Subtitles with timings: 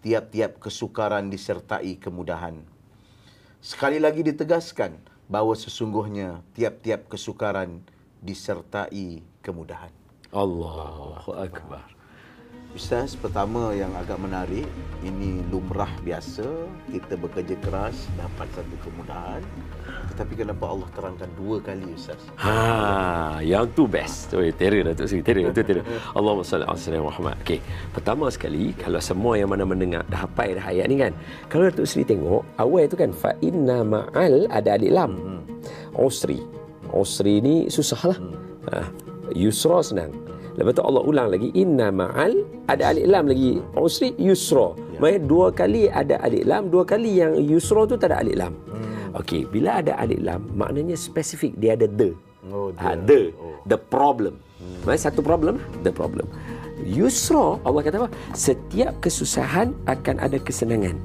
[0.00, 2.56] tiap-tiap kesukaran disertai kemudahan.
[3.60, 4.96] Sekali lagi ditegaskan
[5.31, 7.79] bahawa sesungguhnya tiap-tiap kesukaran
[8.19, 9.95] disertai kemudahan.
[10.35, 11.87] Allahu akbar.
[12.71, 14.63] Ustaz, pertama yang agak menarik,
[15.03, 16.47] ini lumrah biasa,
[16.87, 19.43] kita bekerja keras, dapat satu kemudahan.
[20.15, 22.23] Tetapi kenapa Allah terangkan dua kali Ustaz?
[22.39, 24.31] Ha, yang tu best.
[24.39, 25.83] Oi, terror Datuk Sri, terror, itu terror.
[26.15, 27.35] Allahumma salli ala sayyidina Muhammad.
[27.43, 27.59] Okey,
[27.91, 31.11] pertama sekali kalau semua yang mana mendengar dah hafal dah ayat ni kan.
[31.51, 35.43] Kalau Datuk Sri tengok, awal tu kan fa inna ma'al ada alif lam.
[35.99, 36.39] Usri.
[36.95, 38.19] Usri ni susah lah.
[38.71, 38.87] Ha,
[39.35, 40.30] yusra senang.
[40.59, 44.75] Lepas tu Allah ulang lagi inna ma'al ada alif lam lagi usri yusra.
[44.75, 44.99] Ya.
[44.99, 48.53] Maksudnya dua kali ada alif lam, dua kali yang yusra tu tak ada alif lam.
[48.67, 49.19] Hmm.
[49.19, 52.11] Okey, bila ada alif lam maknanya spesifik dia ada the.
[52.51, 53.61] Oh, Ha, the Oh.
[53.69, 54.41] the problem.
[54.59, 54.83] Hmm.
[54.83, 56.27] Maksudnya satu problem, the problem.
[56.81, 58.09] Yusra Allah kata apa?
[58.33, 60.97] Setiap kesusahan akan ada kesenangan.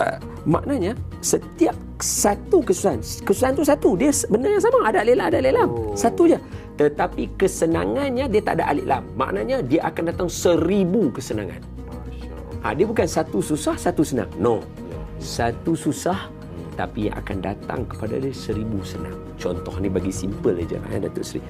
[0.00, 0.16] Uh,
[0.48, 5.38] maknanya setiap satu kesusahan, kesusahan tu satu, dia benda yang sama, ada alif lam, ada
[5.44, 5.68] alif lam.
[5.68, 5.92] Oh.
[5.92, 6.40] Satu je.
[6.80, 9.04] Tetapi kesenangannya dia tak ada alif lam.
[9.20, 11.60] Maknanya dia akan datang seribu kesenangan.
[12.64, 14.32] Ha, dia bukan satu susah, satu senang.
[14.40, 14.64] No.
[14.88, 15.00] Ya.
[15.20, 16.32] Satu susah,
[16.80, 19.16] tapi yang akan datang kepada dia seribu senang.
[19.36, 21.44] Contoh ni bagi simple aja eh, Datuk Seri.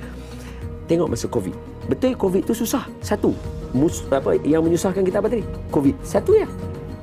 [0.90, 1.54] Tengok masa COVID.
[1.86, 2.82] Betul COVID tu susah.
[2.98, 3.30] Satu.
[3.70, 5.46] Mus, apa yang menyusahkan kita apa tadi?
[5.70, 5.94] COVID.
[6.02, 6.50] Satu ya.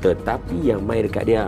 [0.02, 1.44] Tetapi yang main dekat dia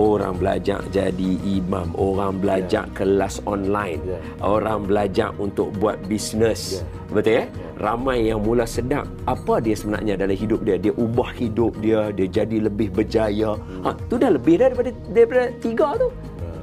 [0.00, 2.96] orang belajar jadi imam, orang belajar yeah.
[2.96, 4.18] kelas online, Ya.
[4.40, 6.80] orang belajar untuk buat bisnes.
[6.80, 6.82] Ya.
[7.12, 7.44] Betul ya?
[7.80, 10.76] Ramai yang mula sedap apa dia sebenarnya dalam hidup dia.
[10.80, 13.56] Dia ubah hidup dia, dia jadi lebih berjaya.
[13.56, 13.82] Hmm.
[13.84, 16.08] Ha, tu dah lebih daripada daripada tiga tu.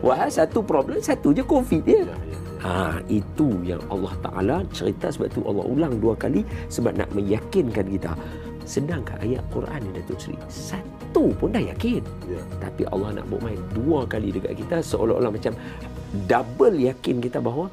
[0.05, 2.05] Wah, satu problem, satu je COVID dia.
[2.05, 2.37] Ya, ya.
[2.57, 6.41] Ha, itu yang Allah Ta'ala cerita sebab tu Allah ulang dua kali
[6.73, 8.13] sebab nak meyakinkan kita.
[8.67, 12.03] Sedangkan ayat Quran ni Datuk Seri, satu pun dah yakin.
[12.27, 12.43] Ya.
[12.59, 15.55] Tapi Allah nak buat main dua kali dekat kita seolah-olah macam
[16.27, 17.71] double yakin kita bahawa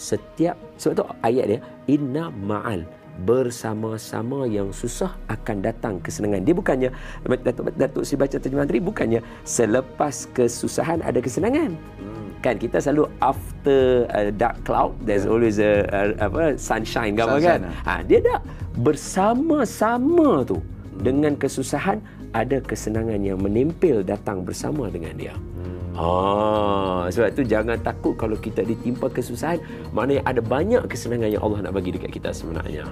[0.00, 2.88] setiap sebab tu ayat dia inna ma'al
[3.28, 6.48] bersama-sama yang susah akan datang kesenangan.
[6.48, 6.90] Dia bukannya
[7.44, 11.76] Datuk Datuk si baca terjemahan tadi bukannya selepas kesusahan ada kesenangan.
[11.76, 12.11] Hmm.
[12.42, 17.38] Kan kita selalu after a dark cloud there's always a, a apa sunshine kan.
[17.38, 18.40] Sunshine, Ha dia dah
[18.82, 20.58] bersama-sama tu
[20.98, 25.34] dengan kesusahan ada kesenangan yang menempel datang bersama dengan dia.
[25.92, 29.60] Ah, sebab tu jangan takut kalau kita ditimpa kesusahan,
[29.92, 32.88] maknanya ada banyak kesenangan yang Allah nak bagi dekat kita sebenarnya.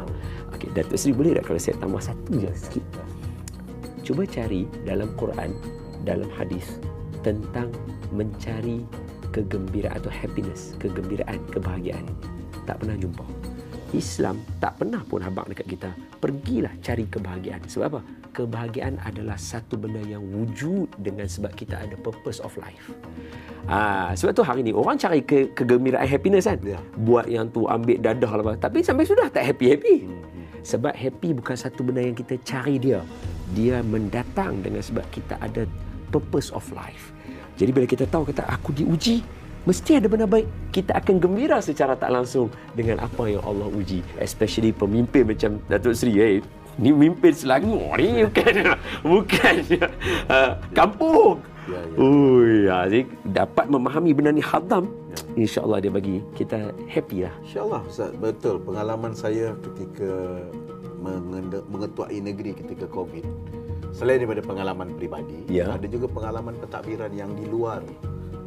[0.52, 2.84] Okey, Datuk Seri boleh tak kalau saya tambah satu je sikit?
[4.04, 5.56] Cuba cari dalam Quran,
[6.04, 6.76] dalam hadis
[7.24, 7.72] tentang
[8.12, 8.84] mencari
[9.30, 12.04] kegembiraan atau happiness, kegembiraan, kebahagiaan.
[12.66, 13.24] Tak pernah jumpa.
[13.90, 15.90] Islam tak pernah pun habaq dekat kita.
[16.22, 17.66] Pergilah cari kebahagiaan.
[17.66, 18.00] Sebab apa?
[18.30, 22.94] Kebahagiaan adalah satu benda yang wujud dengan sebab kita ada purpose of life.
[23.66, 26.62] Ah, sebab tu hari ni orang cari ke, kegembiraan happiness kan.
[26.62, 26.78] Ya.
[27.02, 28.56] Buat yang tu ambil dadah lah.
[28.56, 30.06] Tapi sampai sudah tak happy-happy.
[30.62, 33.02] Sebab happy bukan satu benda yang kita cari dia.
[33.56, 35.66] Dia mendatang dengan sebab kita ada
[36.14, 37.10] purpose of life.
[37.60, 39.20] Jadi bila kita tahu kata aku diuji,
[39.68, 40.48] mesti ada benda baik.
[40.72, 44.00] Kita akan gembira secara tak langsung dengan apa yang Allah uji.
[44.16, 46.16] Especially pemimpin macam Datuk Seri.
[46.16, 46.40] Eh,
[46.80, 48.54] ni mimpin Selangor ni bukan
[49.04, 49.54] bukan
[50.32, 51.44] uh, kampung.
[51.68, 51.96] Ya, ya.
[52.00, 53.02] Ui, ya, jadi
[53.36, 54.88] dapat memahami benda ni hadam.
[55.36, 57.34] InsyaAllah dia bagi kita happy lah.
[57.44, 58.58] InsyaAllah Ustaz, betul.
[58.64, 60.40] Pengalaman saya ketika
[61.70, 63.24] mengetuai negeri ketika COVID,
[63.90, 65.70] selain daripada pengalaman peribadi, Ya.
[65.74, 67.82] ada juga pengalaman pentadbiran yang di luar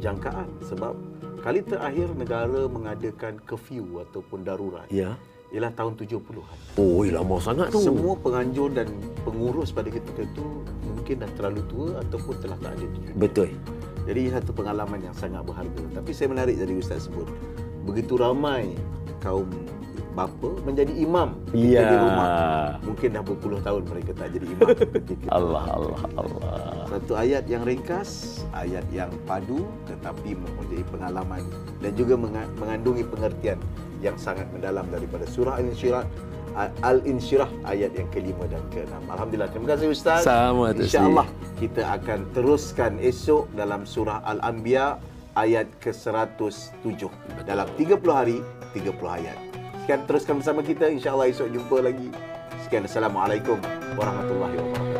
[0.00, 0.48] jangkaan.
[0.64, 0.94] Sebab
[1.40, 5.16] kali terakhir negara mengadakan curfew ataupun darurat Ya.
[5.52, 6.58] ialah tahun 70-an.
[6.76, 7.78] Oh, lama sangat tu.
[7.80, 8.88] Semua penganjur dan
[9.22, 10.44] pengurus pada ketika itu
[10.82, 12.86] mungkin dah terlalu tua ataupun telah tak ada.
[13.14, 13.48] Betul.
[14.04, 16.00] Jadi satu pengalaman yang sangat berharga.
[16.00, 17.24] Tapi saya menarik dari Ustaz sebut.
[17.88, 18.72] Begitu ramai
[19.20, 19.48] kaum
[20.14, 21.82] bapa menjadi imam Ya.
[21.82, 22.28] ketika di rumah.
[22.80, 24.68] Mungkin dah berpuluh tahun mereka tak jadi imam.
[25.36, 26.50] Allah Allah Allah.
[26.88, 31.42] Satu ayat yang ringkas, ayat yang padu tetapi mempunyai pengalaman
[31.82, 33.58] dan juga menga- mengandungi pengertian
[33.98, 36.06] yang sangat mendalam daripada surah Al-Insyirah
[36.86, 39.02] Al-Insyirah ayat yang kelima dan keenam.
[39.10, 39.50] Alhamdulillah.
[39.50, 40.22] Terima kasih Ustaz.
[40.22, 41.26] Sama, InsyaAllah
[41.58, 45.02] kita akan teruskan esok dalam surah Al-Anbiya
[45.34, 47.10] ayat ke-107.
[47.42, 48.38] Dalam 30 hari,
[48.70, 49.34] 30 ayat.
[49.84, 50.88] Sekian teruskan bersama kita.
[50.88, 52.08] InsyaAllah esok jumpa lagi.
[52.64, 52.88] Sekian.
[52.88, 53.60] Assalamualaikum
[54.00, 54.93] warahmatullahi wabarakatuh.